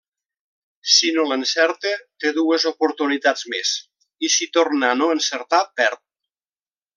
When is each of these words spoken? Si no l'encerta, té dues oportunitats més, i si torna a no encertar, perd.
Si 0.93 1.09
no 1.17 1.25
l'encerta, 1.31 1.91
té 2.23 2.31
dues 2.37 2.65
oportunitats 2.71 3.45
més, 3.55 3.75
i 4.29 4.33
si 4.37 4.49
torna 4.59 4.91
a 4.93 4.97
no 5.03 5.11
encertar, 5.19 5.63
perd. 5.83 6.03